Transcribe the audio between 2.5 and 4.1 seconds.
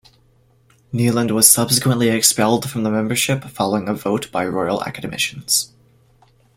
from the membership following a